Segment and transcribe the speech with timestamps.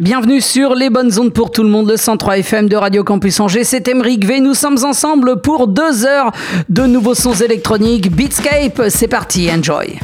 [0.00, 3.40] Bienvenue sur les bonnes ondes pour tout le monde, le 103 FM de Radio Campus
[3.40, 3.64] Angers.
[3.64, 4.38] C'est Emeric V.
[4.38, 6.30] Nous sommes ensemble pour deux heures
[6.68, 8.08] de nouveaux sons électroniques.
[8.14, 9.98] Beatscape, c'est parti, enjoy.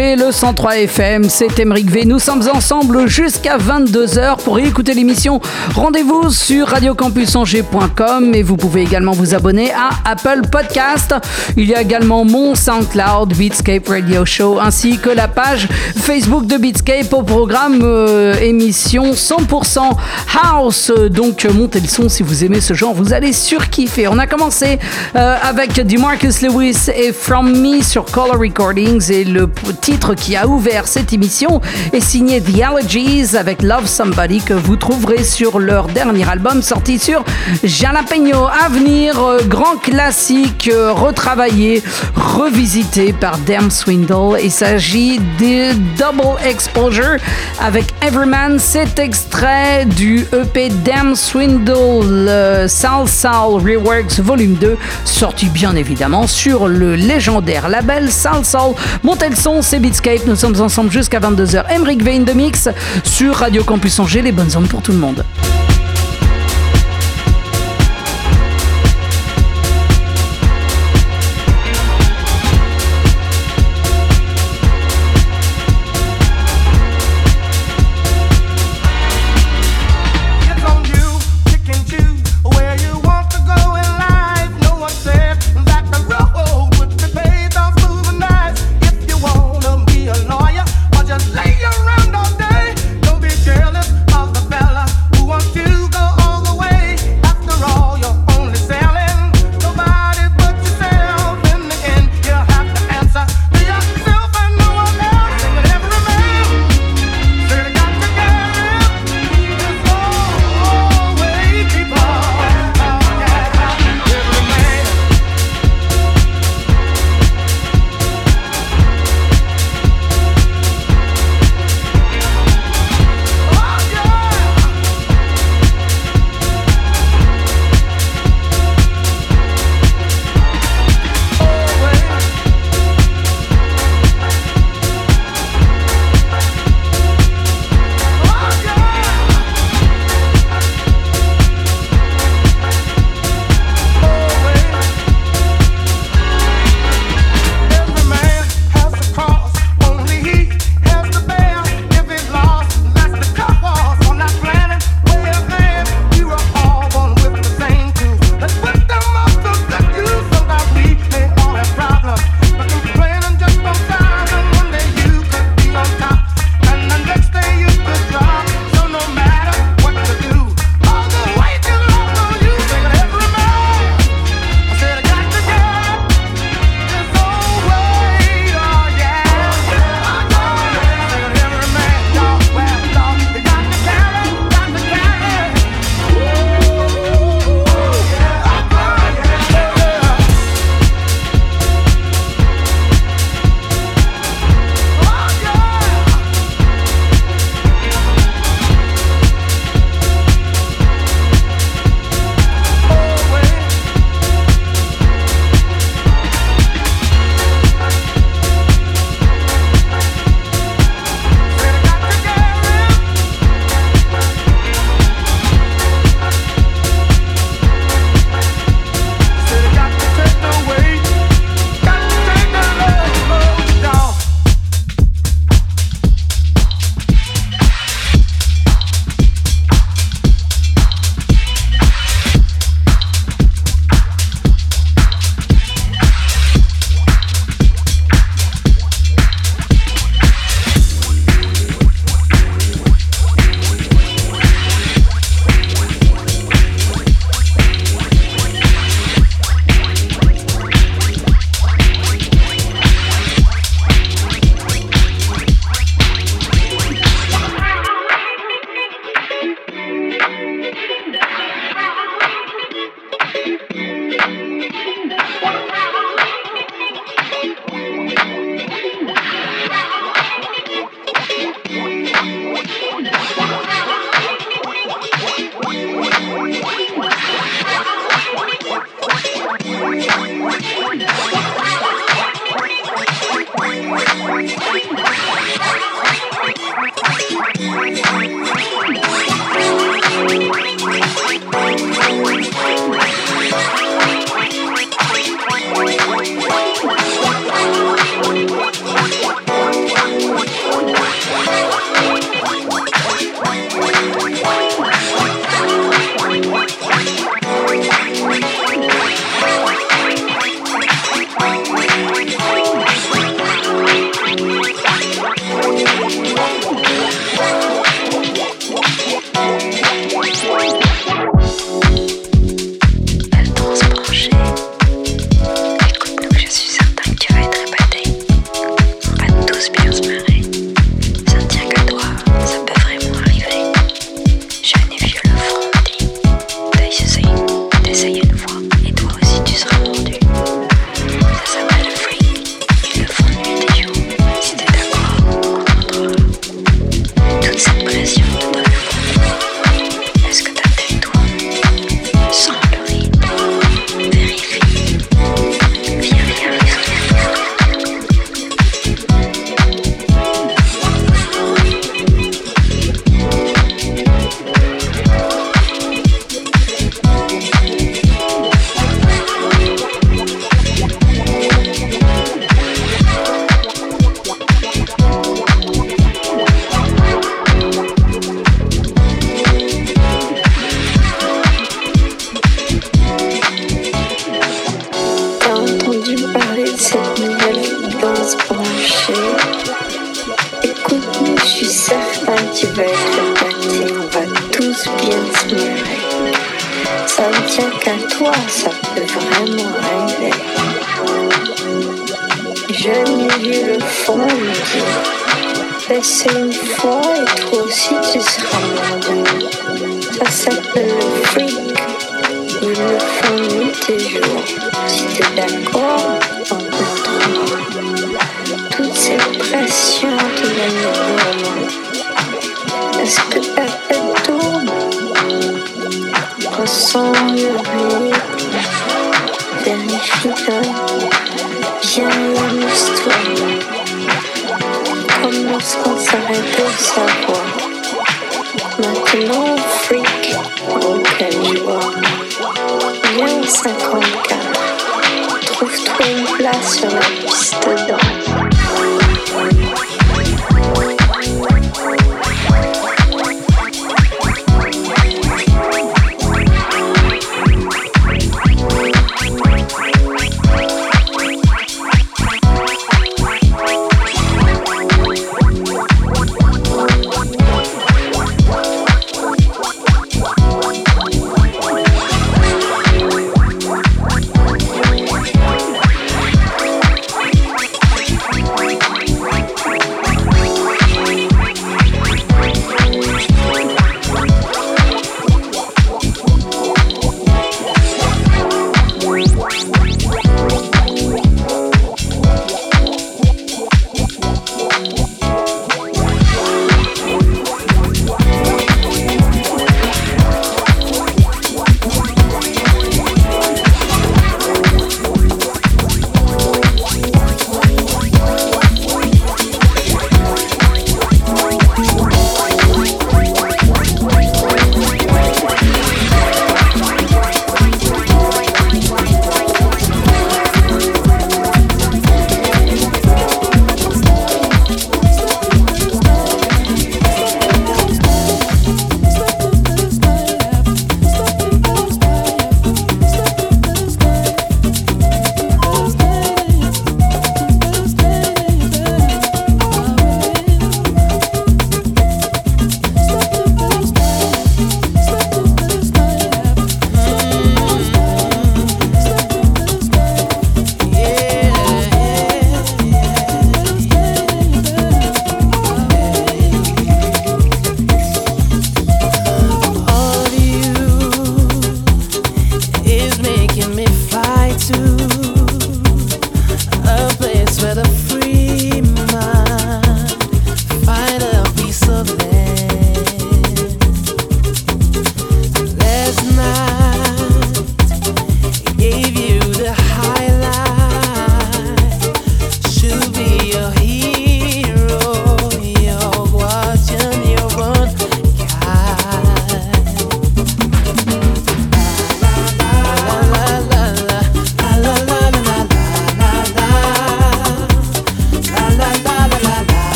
[0.00, 2.04] Le 103 FM, c'est Emeric V.
[2.04, 5.40] Nous sommes ensemble jusqu'à 22h pour écouter l'émission.
[5.74, 11.16] Rendez-vous sur radiocampusangers.com et vous pouvez également vous abonner à Apple Podcast.
[11.56, 15.66] Il y a également mon SoundCloud Beatscape Radio Show ainsi que la page
[15.96, 19.80] Facebook de Beatscape au programme euh, émission 100%
[20.44, 20.92] House.
[21.10, 24.06] Donc montez le son si vous aimez ce genre, vous allez surkiffer.
[24.06, 24.78] On a commencé
[25.16, 29.48] euh, avec DeMarcus Lewis et From Me sur Color Recordings et le
[29.90, 31.62] titre qui a ouvert cette émission
[31.94, 36.98] est signé The Allergies avec Love Somebody que vous trouverez sur leur dernier album sorti
[36.98, 37.24] sur
[37.64, 38.48] Jalapeno.
[38.48, 41.82] À venir, euh, grand classique euh, retravaillé,
[42.14, 44.38] revisité par Damn Swindle.
[44.42, 47.16] Il s'agit de Double Exposure
[47.58, 48.58] avec Everyman.
[48.58, 54.76] Cet extrait du EP Damn Swindle Sal Sal Reworks Volume 2,
[55.06, 59.30] sorti bien évidemment sur le légendaire label Sal Sal Montez
[59.78, 60.26] Beatscape.
[60.26, 61.64] Nous sommes ensemble jusqu'à 22h.
[61.70, 62.68] Emric Vein de Mix
[63.04, 65.24] sur Radio Campus Angers, les bonnes ondes pour tout le monde.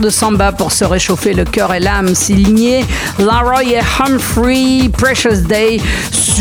[0.00, 2.84] De samba pour se réchauffer le cœur et l'âme, signé
[3.18, 5.80] Laroy et Humphrey, Precious Day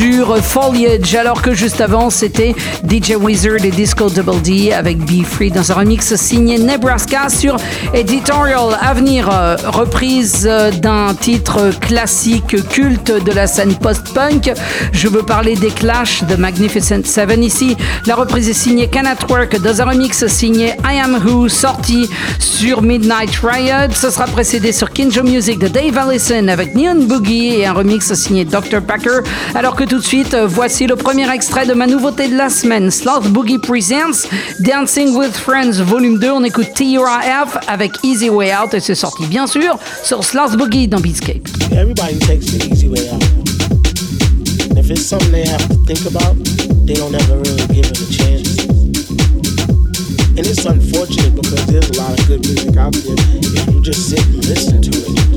[0.02, 2.56] sur Foliage, alors que juste avant c'était
[2.90, 7.56] DJ Wizard et Disco Double D avec Be Free dans un remix signé Nebraska sur
[7.94, 14.52] Editorial Avenir, euh, reprise euh, d'un titre classique culte de la scène post-punk.
[14.92, 17.78] Je veux parler des Clash de Magnificent Seven ici.
[18.08, 22.10] La reprise est signée Can Work dans un remix signé I Am Who, sorti
[22.40, 23.94] sur Midnight Riot.
[23.94, 28.12] Ce sera précédé sur Kinjo Music de Dave Allison avec Neon Boogie et un remix
[28.16, 28.82] signé Dr.
[28.82, 29.20] Packer.
[29.54, 32.90] Alors que tout de suite, voici le premier extrait de ma nouveauté de la semaine,
[32.90, 34.26] Sloth Boogie Presents
[34.62, 36.30] Dancing with Friends Volume 2.
[36.32, 40.88] On écoute TRF avec Easy Way Out et c'est sorti bien sûr sur Sloth Boogie
[40.88, 41.46] dans Beatscape.
[41.74, 43.22] Everybody takes the easy way out.
[44.70, 46.38] And if it's something they have to think about,
[46.86, 48.64] they don't ever really give it a chance.
[50.38, 54.10] And it's unfortunate because there's a lot of good music out there if you just
[54.10, 55.31] sit and listen to it.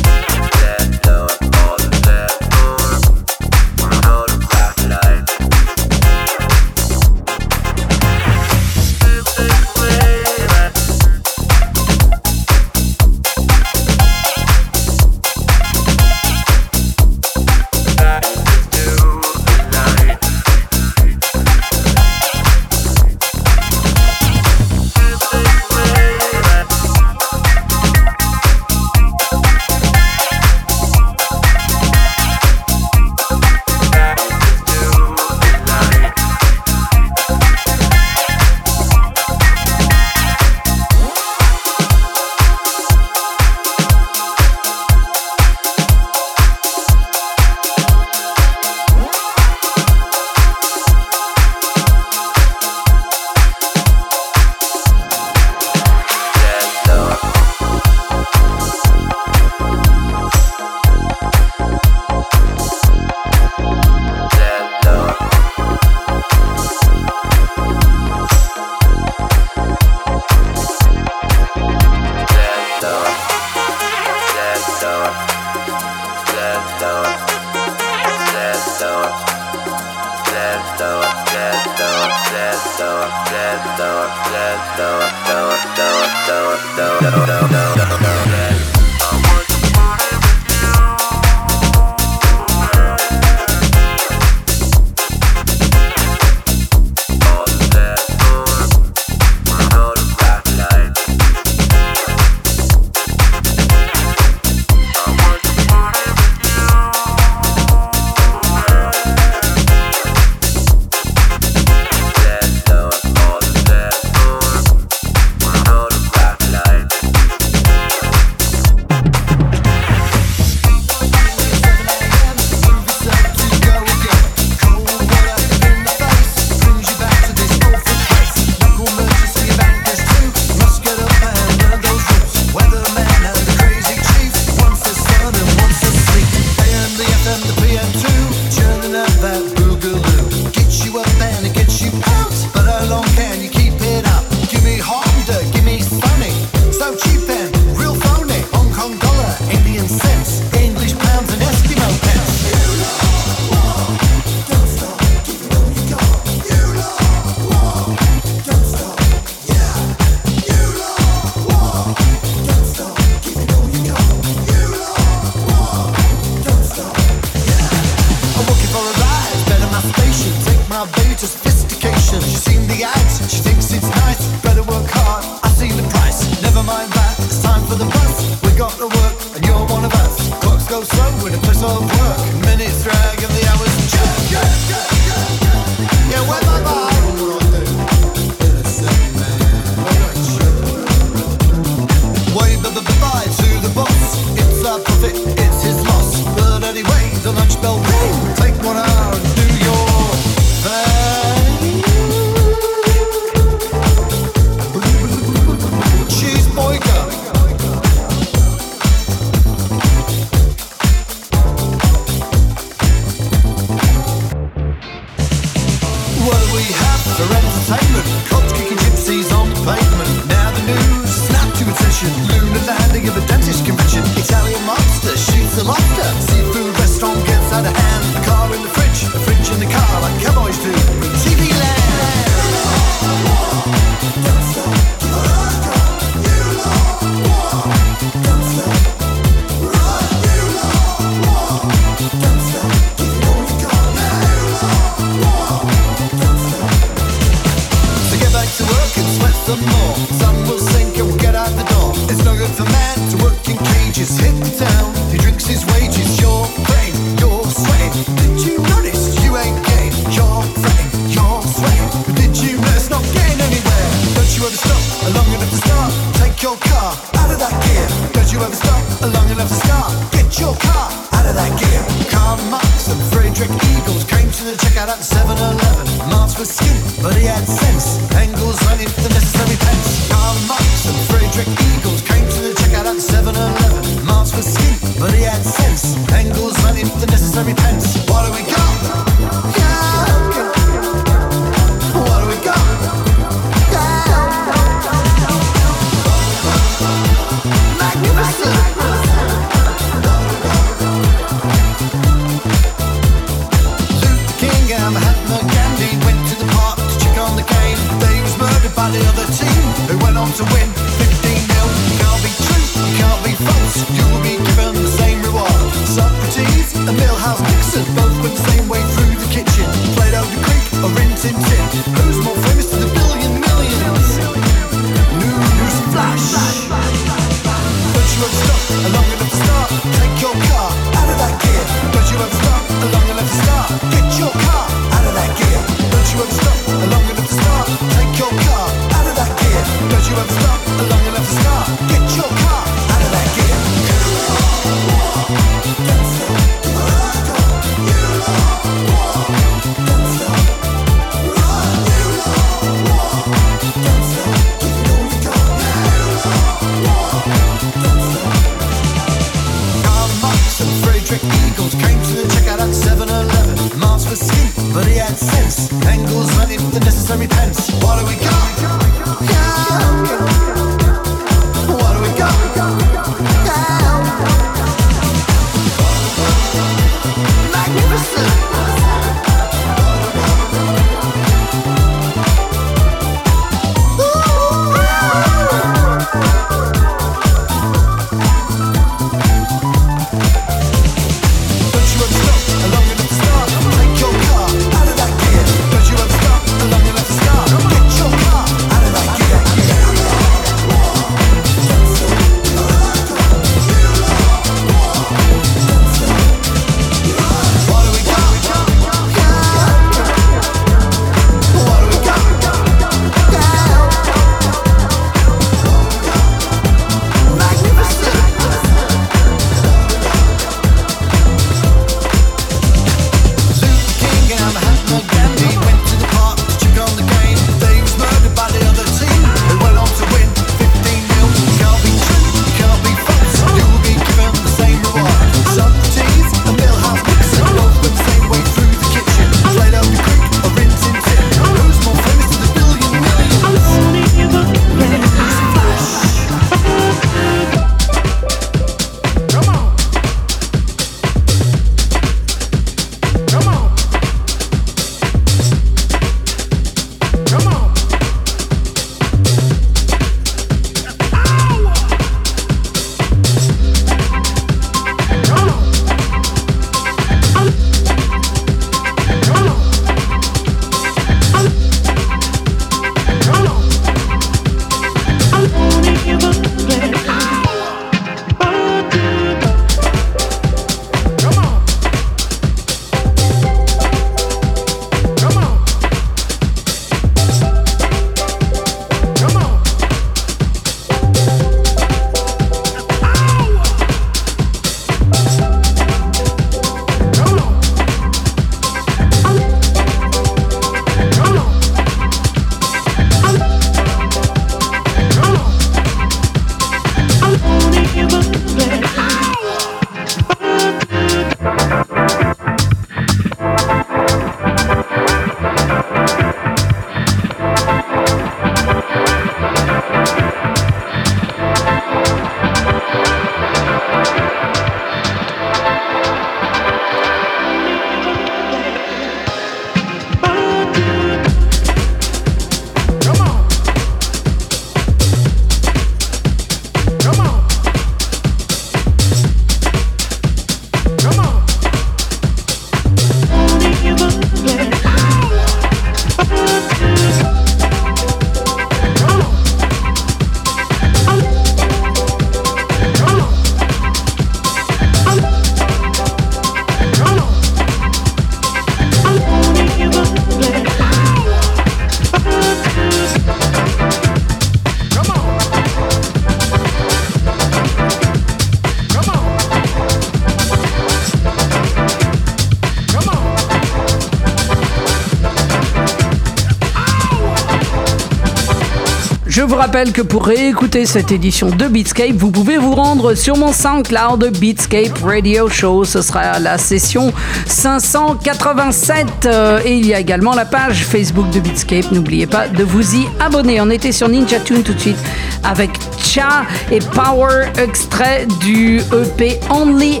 [579.84, 585.02] Que pour réécouter cette édition de Beatscape, vous pouvez vous rendre sur mon SoundCloud Beatscape
[585.04, 585.84] Radio Show.
[585.84, 587.12] Ce sera la session
[587.44, 589.06] 587.
[589.26, 591.92] Euh, et il y a également la page Facebook de Beatscape.
[591.92, 593.60] N'oubliez pas de vous y abonner.
[593.60, 594.96] On était sur Ninja Tune tout de suite
[595.44, 600.00] avec Cha et Power, extrait du EP Only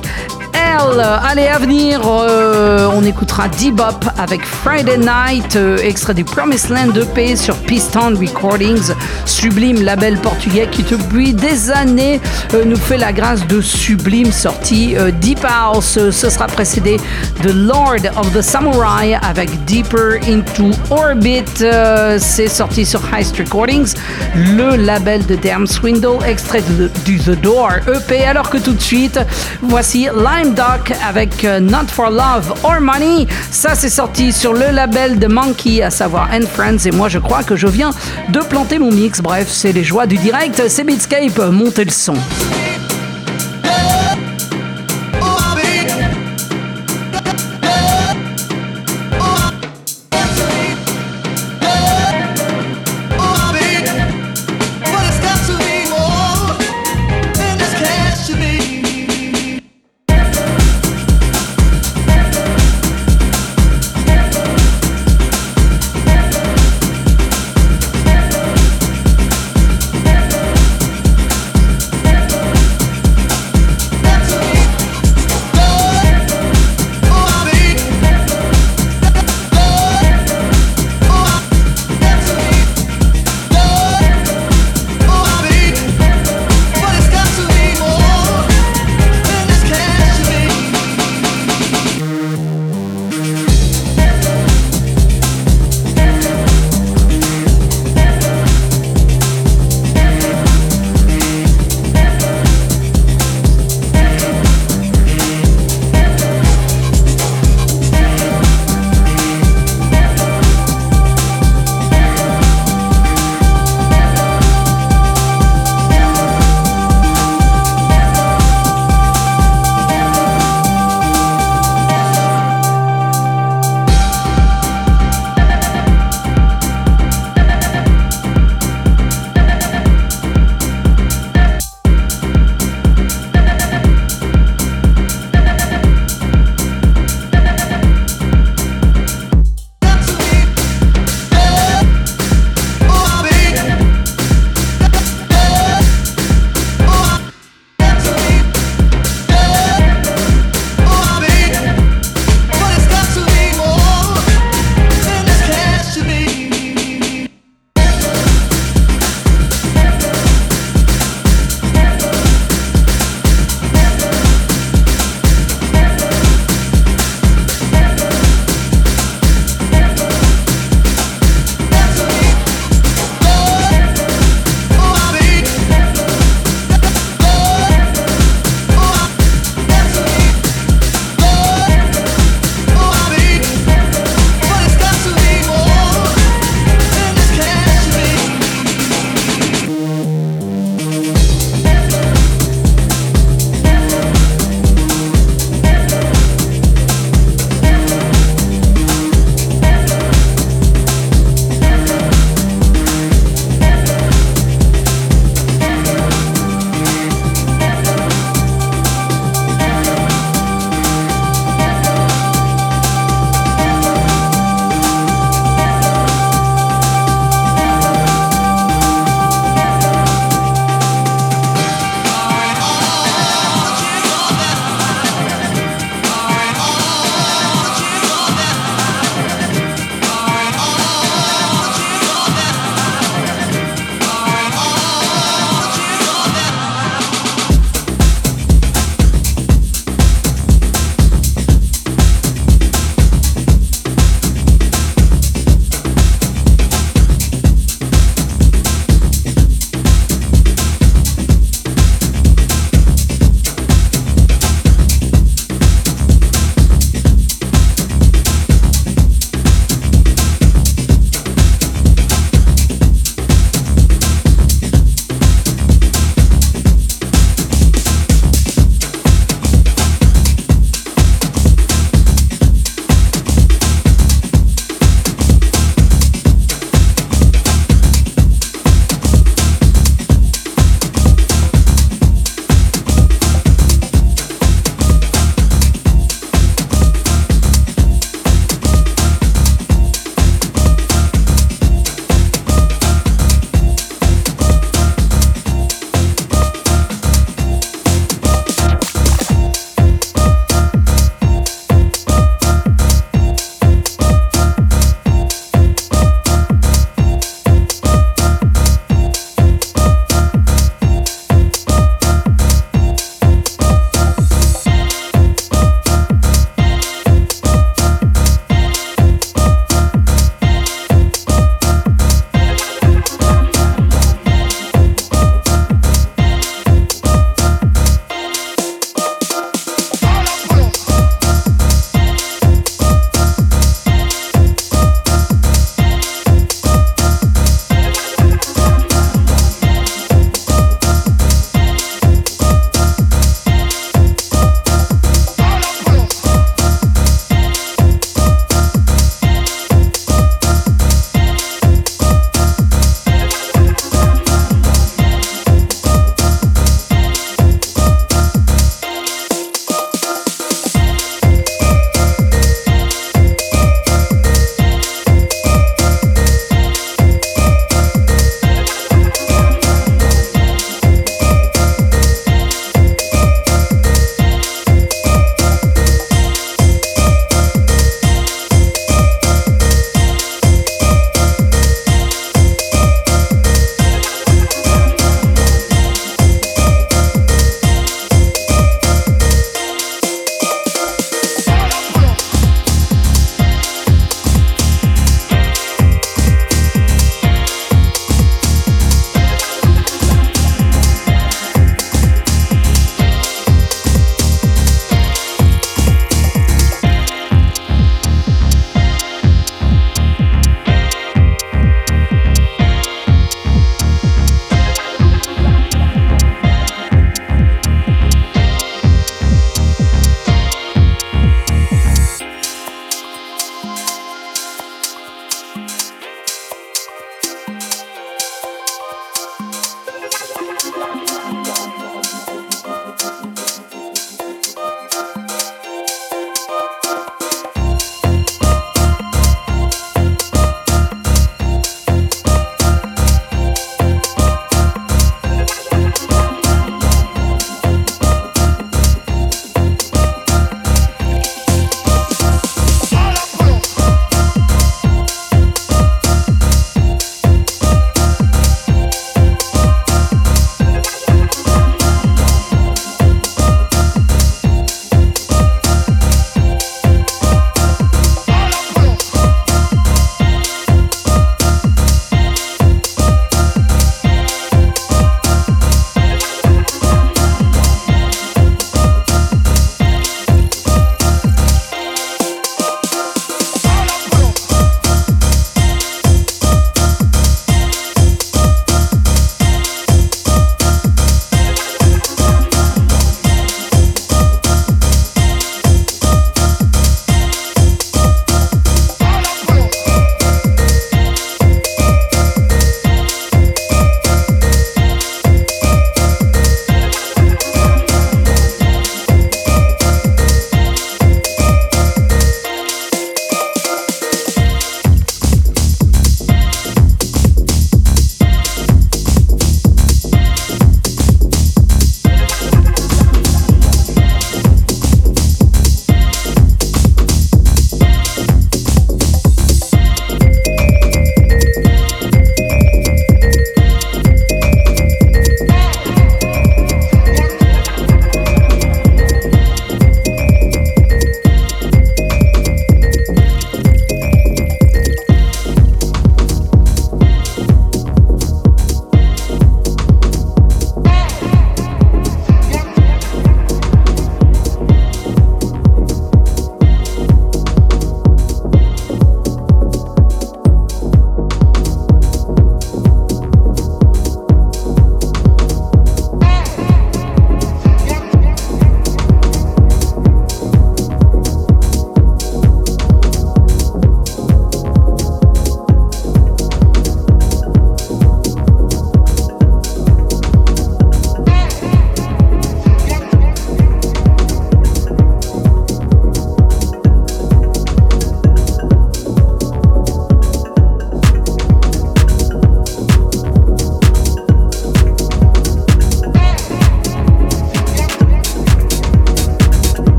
[0.68, 6.92] Allez, à venir, euh, on écoutera D-Bop avec Friday Night, euh, extrait du Promised Land
[6.94, 8.92] EP sur Piston Recordings,
[9.24, 12.20] sublime label portugais qui depuis des années
[12.54, 15.98] euh, nous fait la grâce de sublime sortie Deep House.
[16.10, 16.98] Ce sera précédé
[17.46, 21.44] de Lord of the Samurai avec Deeper into Orbit.
[22.18, 23.94] C'est sorti sur Heist Recordings,
[24.34, 26.62] le label de Damn Swindle, extrait
[27.04, 28.24] du The Door EP.
[28.24, 29.20] Alors que tout de suite,
[29.62, 30.54] voici Lime
[31.06, 33.26] avec euh, Not for Love or Money.
[33.50, 36.86] Ça, c'est sorti sur le label de Monkey, à savoir And Friends.
[36.86, 37.92] Et moi, je crois que je viens
[38.28, 39.20] de planter mon mix.
[39.20, 40.62] Bref, c'est les joies du direct.
[40.68, 41.38] C'est Beatscape.
[41.50, 42.14] Montez le son.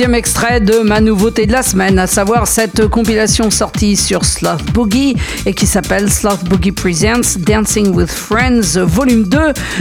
[0.00, 4.64] Deuxième extrait de ma nouveauté de la semaine, à savoir cette compilation sortie sur Sloth
[4.72, 9.38] Boogie et qui s'appelle Sloth Boogie Presents Dancing with Friends Volume 2.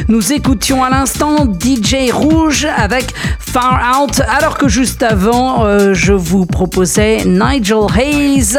[0.09, 6.11] Nous écoutions à l'instant DJ Rouge avec Far Out, alors que juste avant, euh, je
[6.11, 8.57] vous proposais Nigel Hayes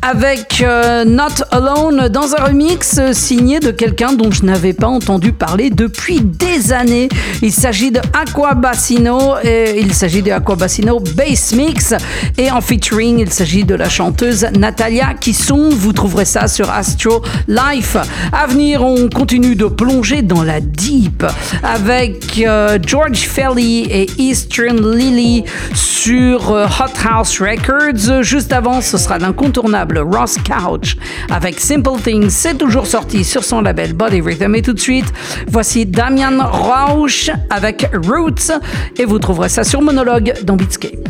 [0.00, 5.32] avec euh, Not Alone dans un remix signé de quelqu'un dont je n'avais pas entendu
[5.32, 7.08] parler depuis des années.
[7.42, 11.94] Il s'agit de Aqua Bassino et il s'agit de Aqua Bassino Bass Mix
[12.38, 15.70] et en featuring, il s'agit de la chanteuse Natalia Kisson.
[15.70, 17.96] Vous trouverez ça sur Astro Life.
[18.32, 21.24] À venir, on continue de plonger dans la deep
[21.62, 25.44] avec euh, George Felly et Eastern Lily
[25.74, 28.22] sur euh, Hot House Records.
[28.22, 30.96] Juste avant, ce sera l'incontournable Ross Couch
[31.30, 32.30] avec Simple Things.
[32.30, 34.54] C'est toujours sorti sur son label Body Rhythm.
[34.54, 35.12] Et tout de suite,
[35.48, 38.52] voici Damian Rausch avec Roots
[38.98, 41.03] et vous trouverez ça sur Monologue dans Beatscape.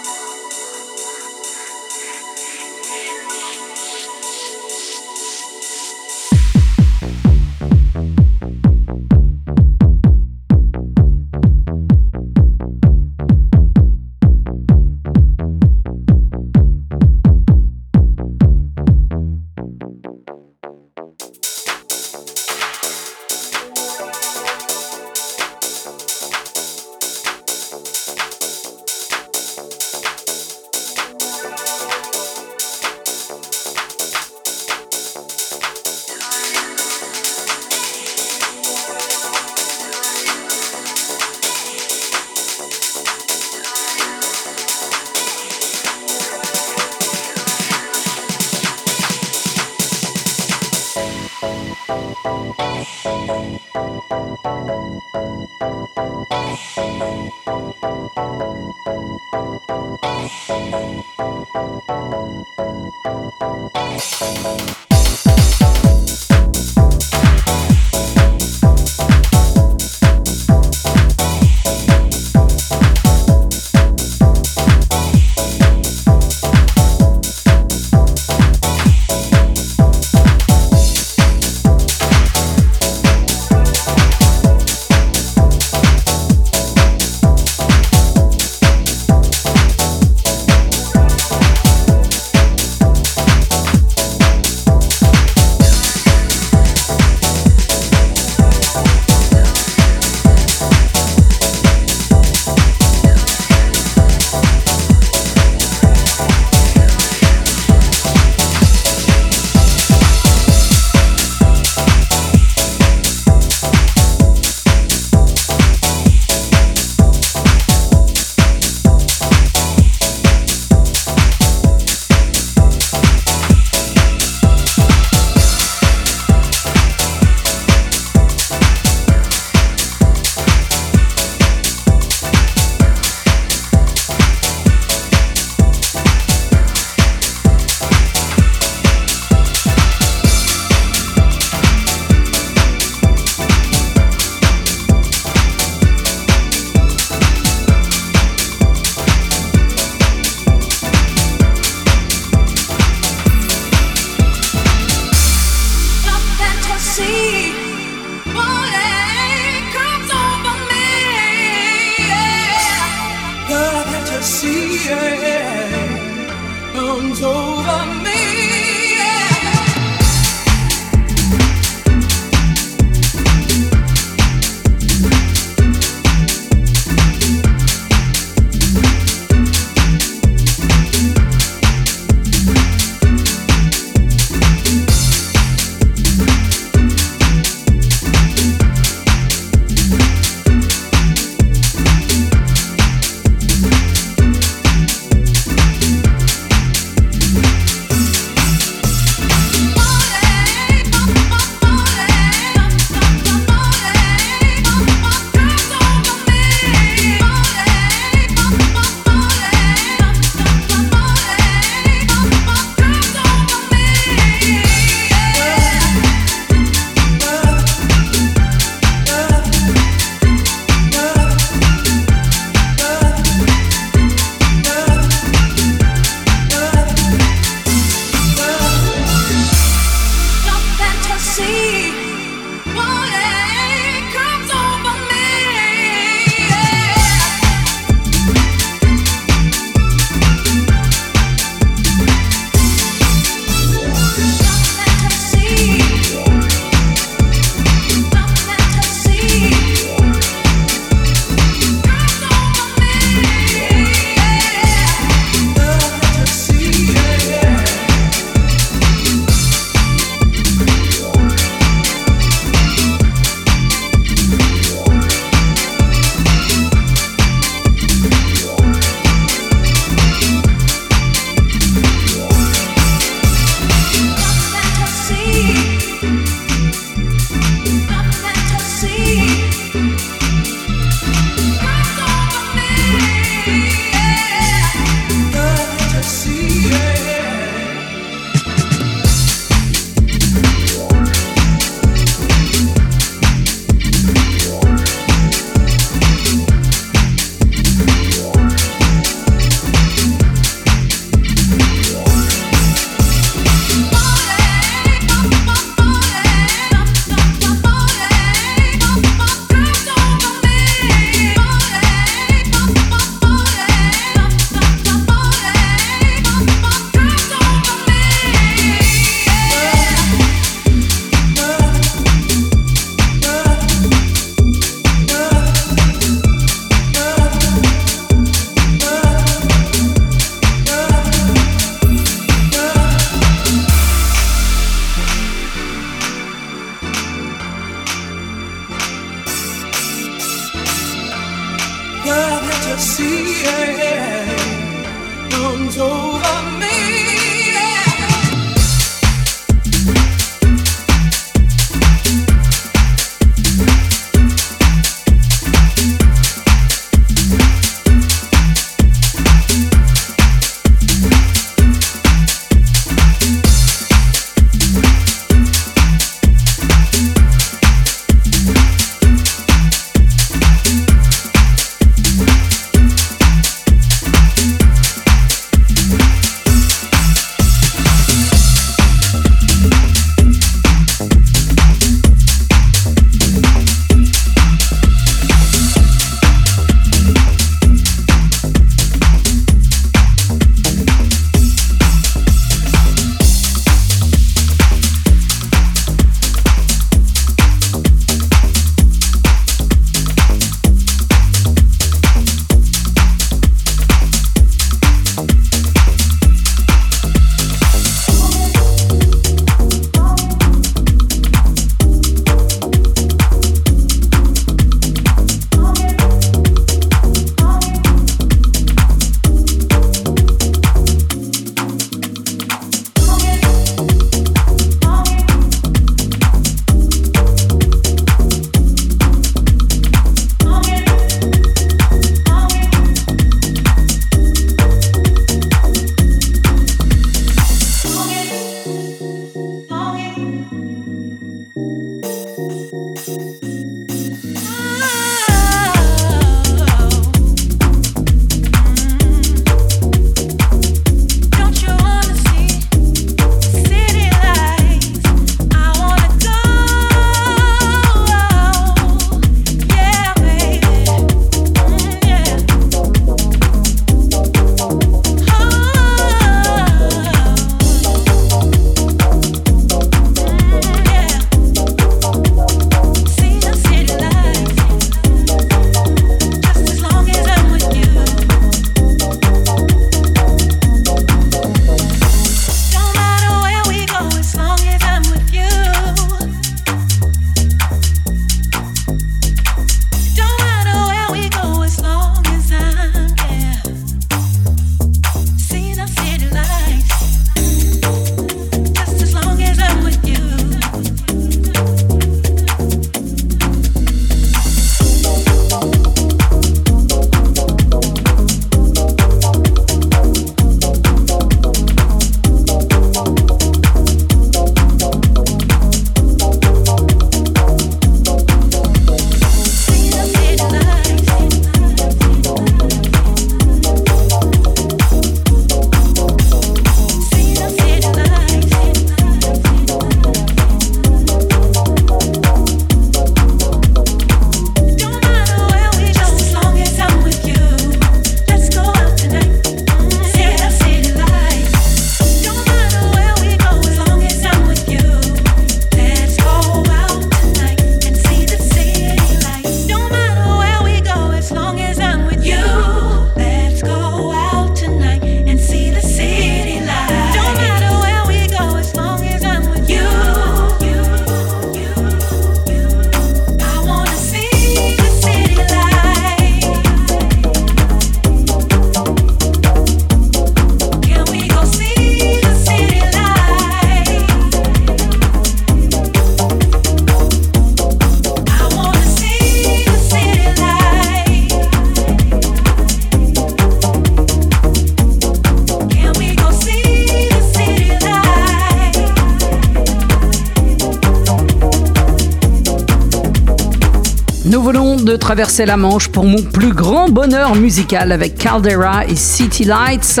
[594.96, 600.00] Traverser la Manche pour mon plus grand bonheur musical avec Caldera et City Lights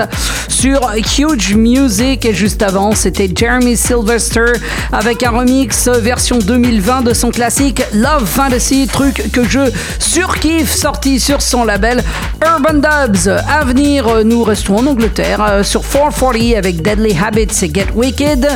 [0.60, 2.26] sur Huge Music.
[2.26, 4.52] Et juste avant, c'était Jeremy Sylvester
[4.92, 11.18] avec un remix version 2020 de son classique Love Fantasy, truc que je surkiffe, sorti
[11.18, 12.04] sur son label
[12.44, 13.28] Urban Dubs.
[13.48, 18.46] À venir, nous restons en Angleterre euh, sur 440 avec Deadly Habits et Get Wicked,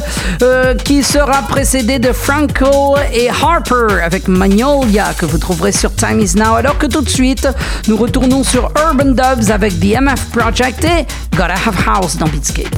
[0.42, 6.20] euh, qui sera précédé de Franco et Harper avec Magnolia que vous trouverez sur Time
[6.20, 6.54] Is Now.
[6.56, 7.48] Alors que tout de suite,
[7.88, 12.74] nous retournons sur Urban Dubs avec The MF Project et Gotta Have House dans Beatscape.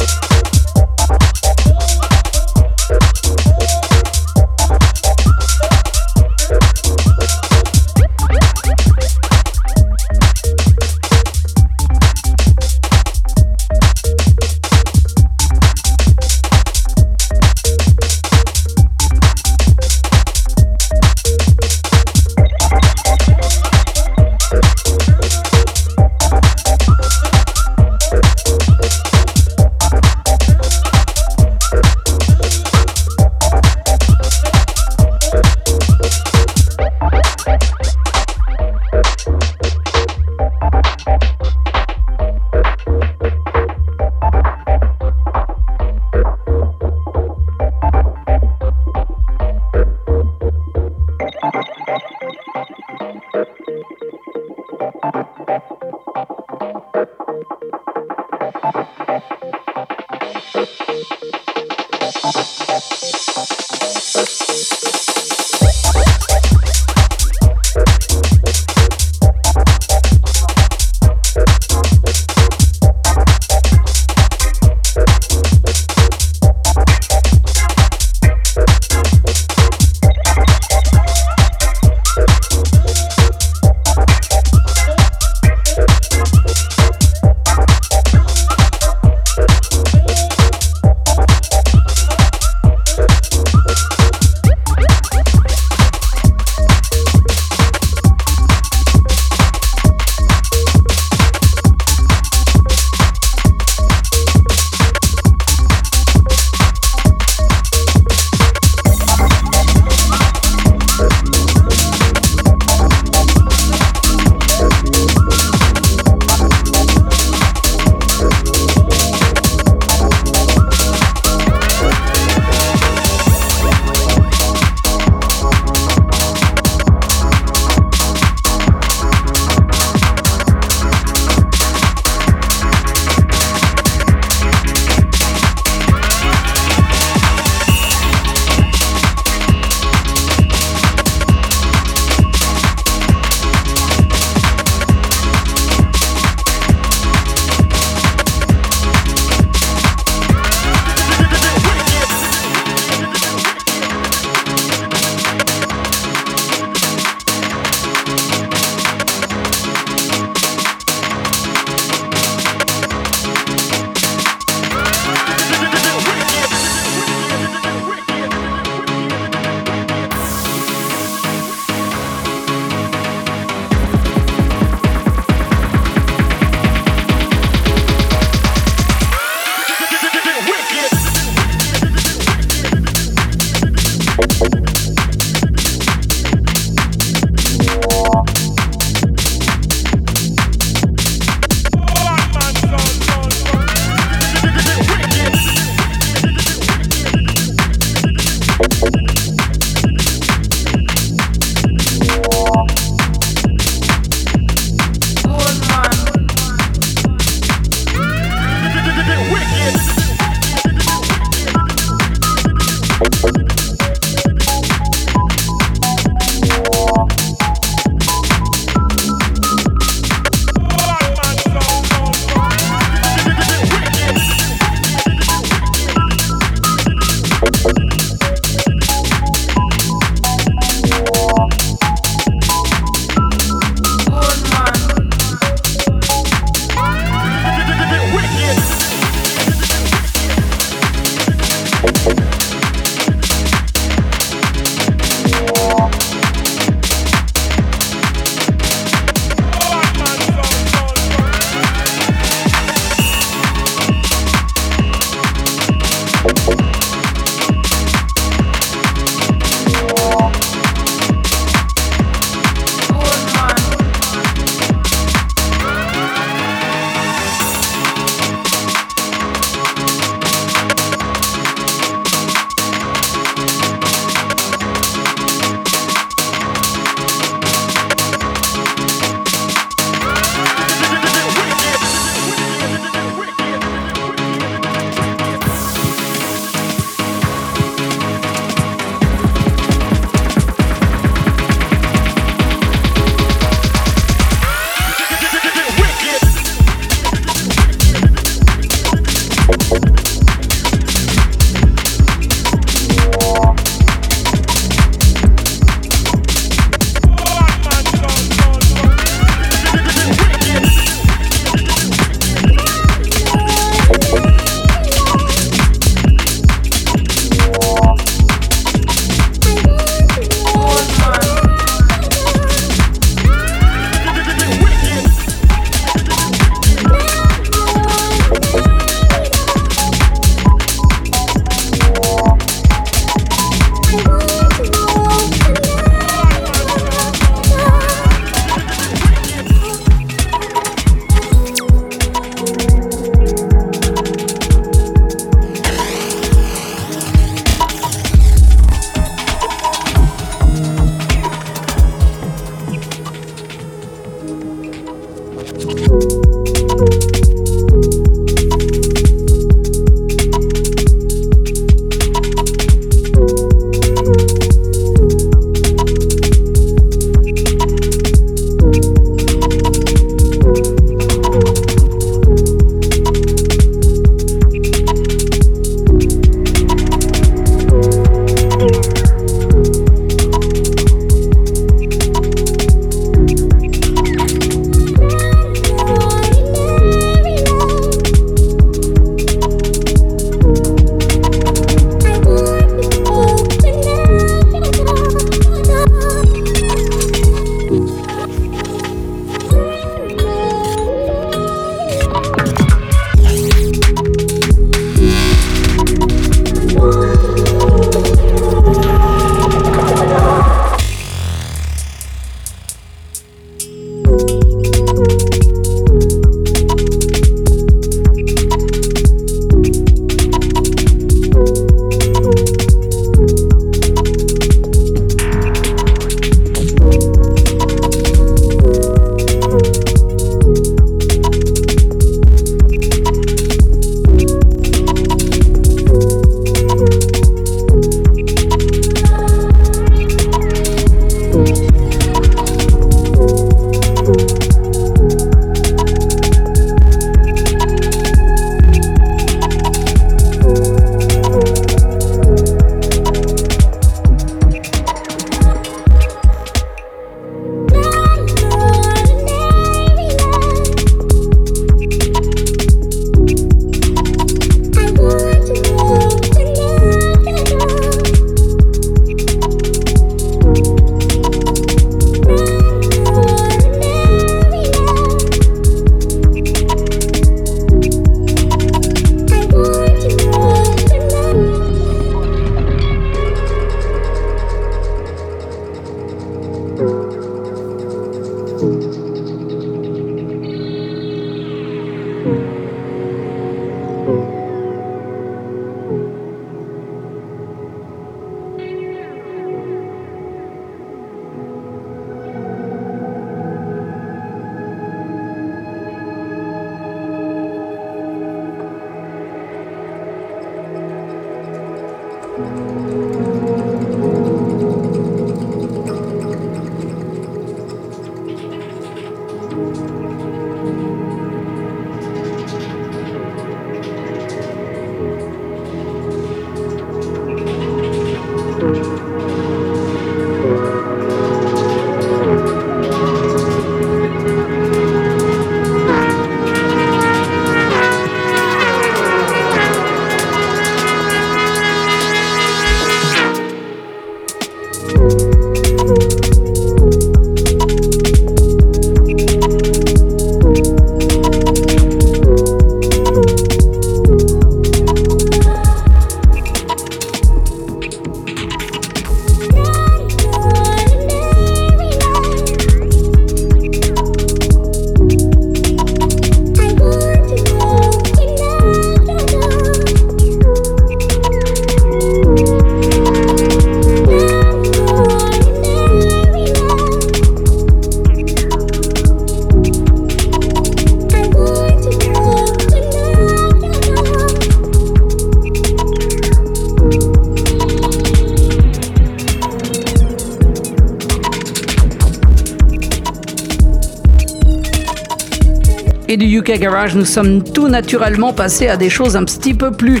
[596.72, 600.00] Nous sommes tout naturellement passés à des choses un petit peu plus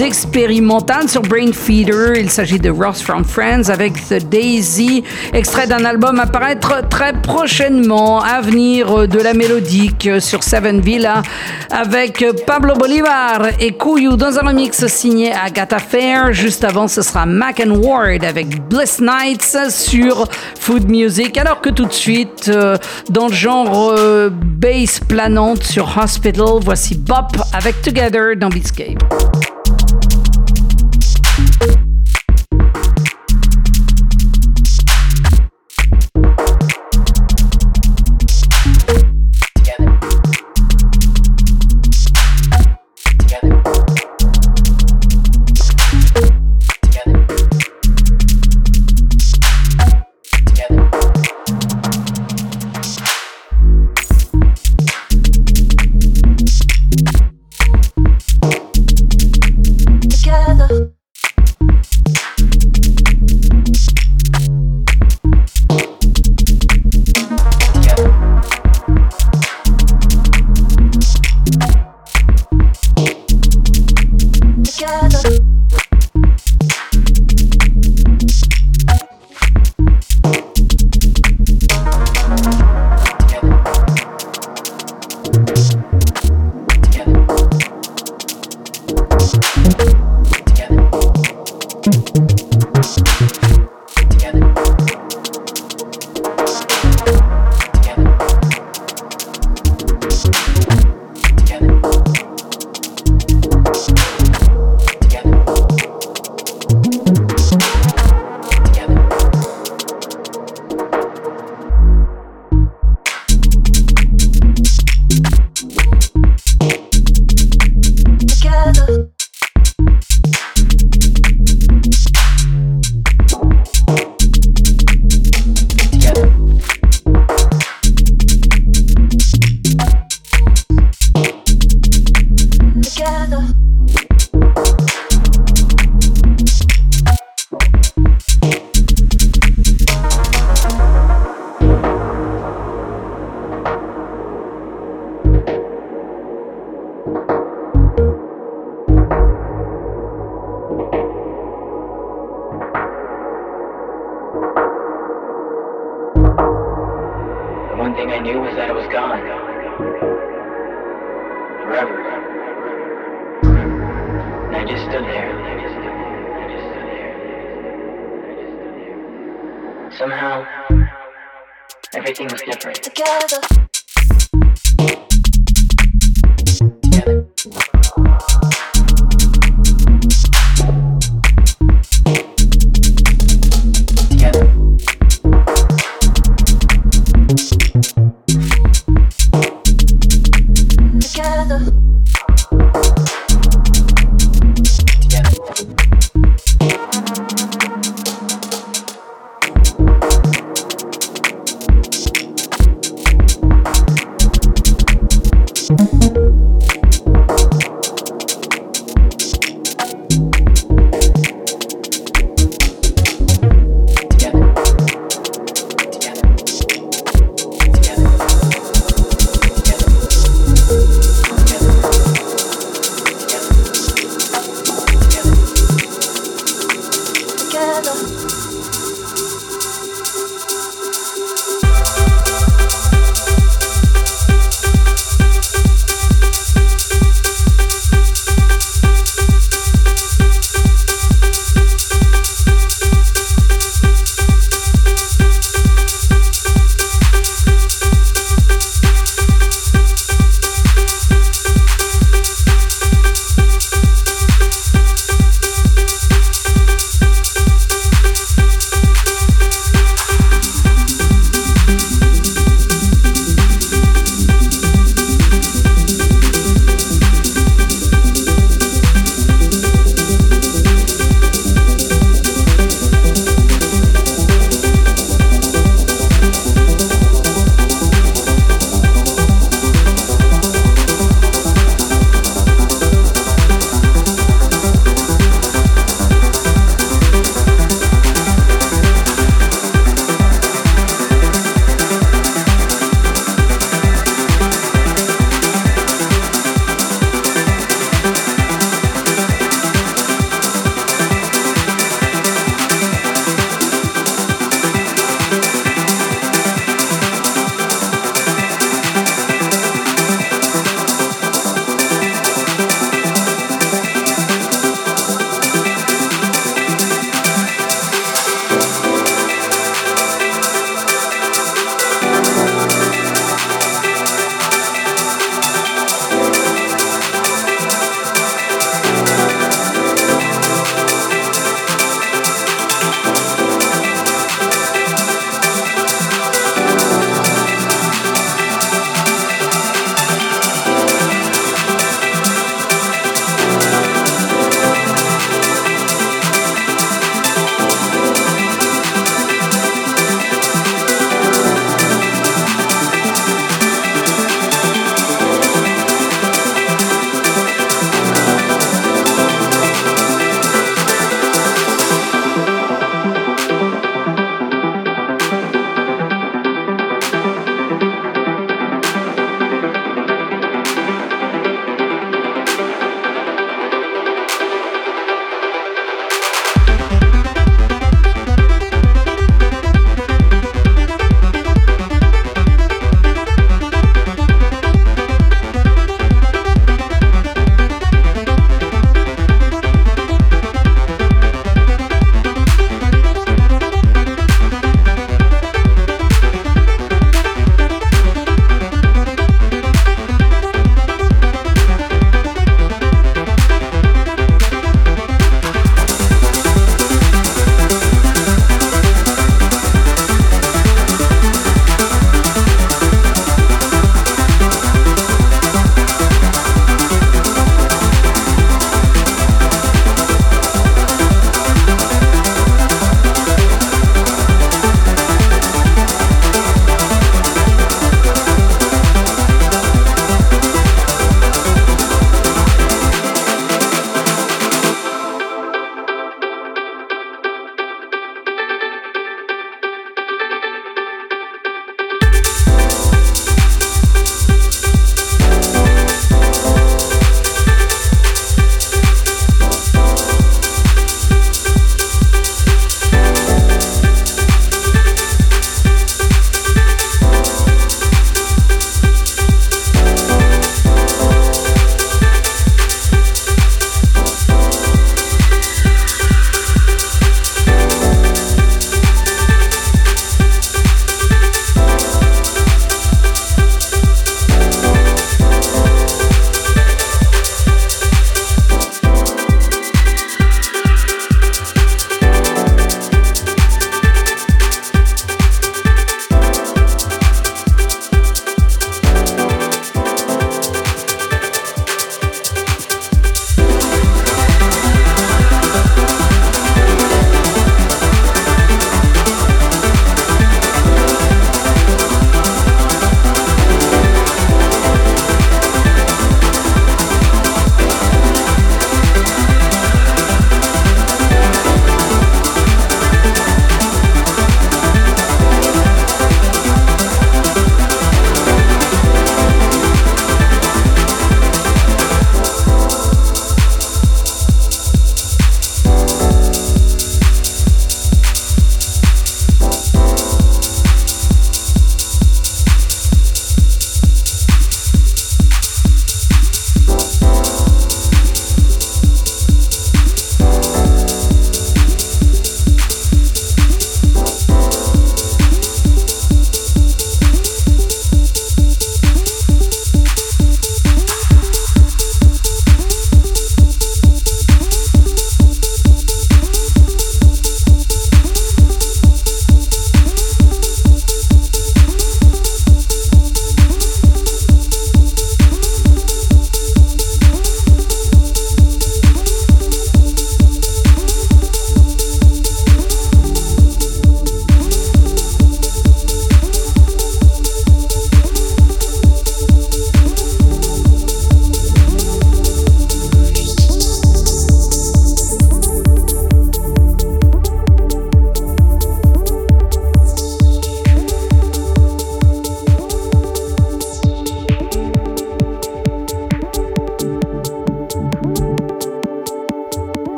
[0.00, 2.16] expérimentales sur Brain Feeder.
[2.16, 7.12] Il s'agit de Ross from Friends avec The Daisy, extrait d'un album à paraître très
[7.12, 8.20] prochainement.
[8.20, 11.22] Avenir de la mélodique sur Seven Villa
[11.70, 16.32] avec Pablo Bolivar et Kuyu dans un remix signé Agatha Fair.
[16.32, 20.26] Juste avant, ce sera Mac and Ward avec Bliss Nights sur
[20.68, 21.38] Food Music.
[21.38, 22.76] Alors que tout de suite, euh,
[23.08, 26.58] dans le genre euh, bass planante sur Hospital.
[26.60, 28.97] Voici Bop avec Together dans Beatscape.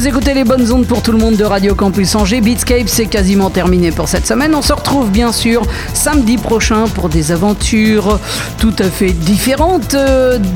[0.00, 2.40] Vous écoutez les bonnes ondes pour tout le monde de Radio Campus Angers.
[2.40, 4.54] Beatscape, c'est quasiment terminé pour cette semaine.
[4.54, 5.62] On se retrouve bien sûr
[5.92, 8.18] samedi prochain pour des aventures
[8.58, 9.94] tout à fait différentes.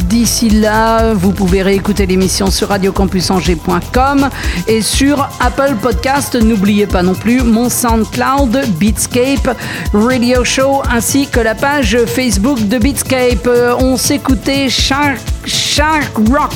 [0.09, 4.31] D'ici là, vous pouvez réécouter l'émission sur radiocampusangers.com
[4.67, 6.37] et sur Apple Podcast.
[6.37, 9.59] N'oubliez pas non plus mon SoundCloud, Beatscape
[9.93, 13.47] Radio Show, ainsi que la page Facebook de Beatscape.
[13.79, 16.54] On s'écoutait chaque Shark Rock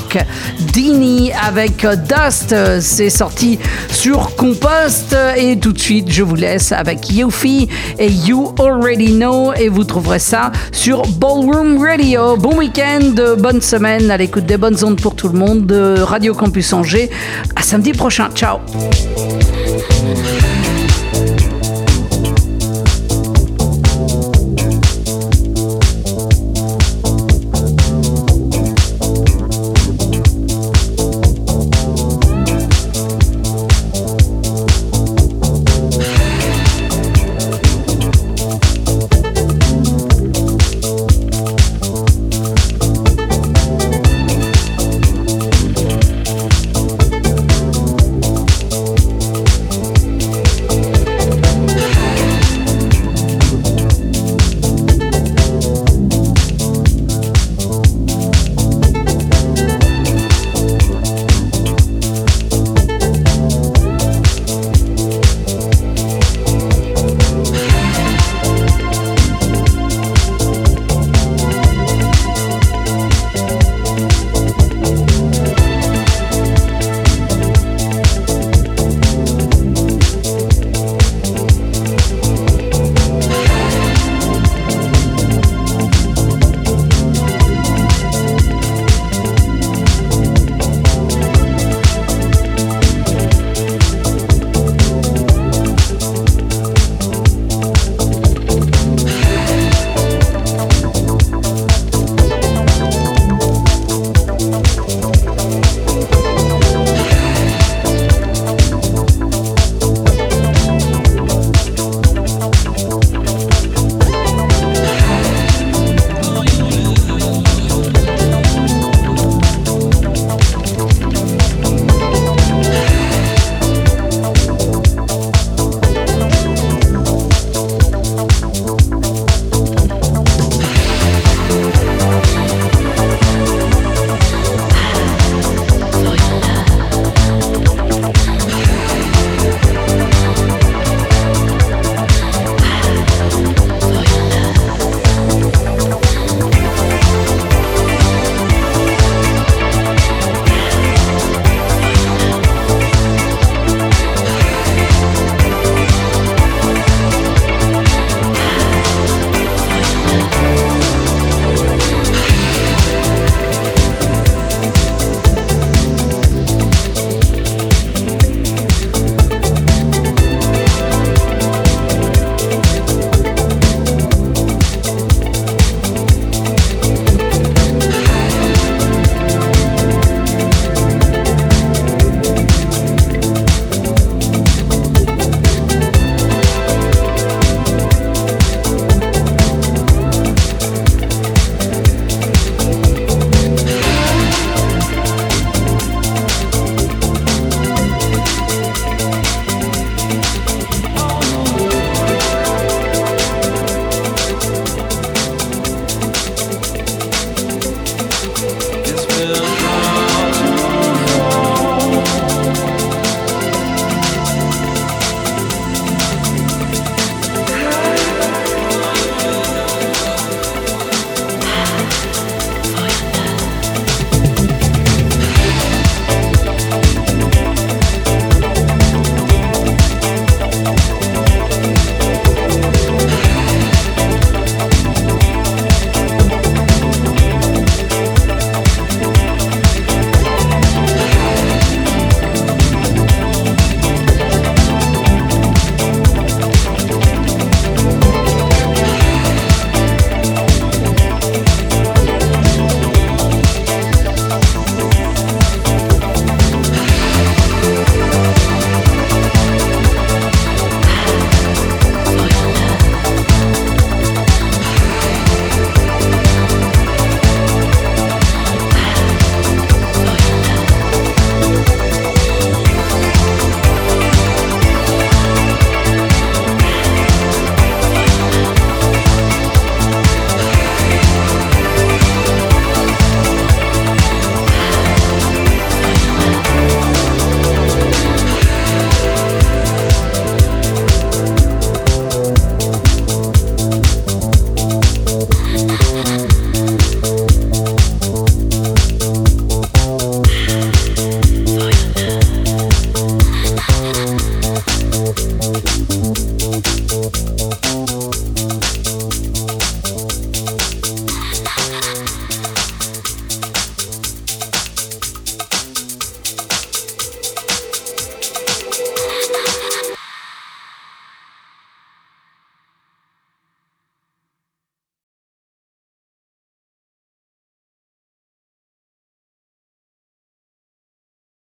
[0.72, 2.55] Dini avec Dust.
[2.80, 3.59] C'est sorti
[3.90, 5.16] sur Compost.
[5.36, 7.68] Et tout de suite, je vous laisse avec Yuffie
[7.98, 9.52] et You Already Know.
[9.55, 12.36] Et vous trouverez ça sur Ballroom Radio.
[12.36, 16.35] Bon week-end, bonne semaine à l'écoute des bonnes ondes pour tout le monde de Radio
[16.35, 17.10] Campus Angers.
[17.56, 18.28] À samedi prochain.
[18.35, 18.59] Ciao.